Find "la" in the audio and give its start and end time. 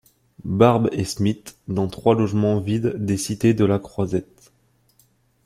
3.65-3.77